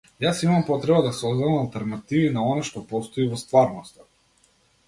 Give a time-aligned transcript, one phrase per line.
[0.23, 4.09] Јас имам потреба да создавам алтернативи на она што постои во стварноста.